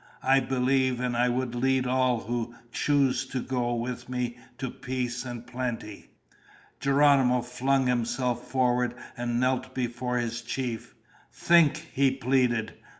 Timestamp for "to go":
3.27-3.75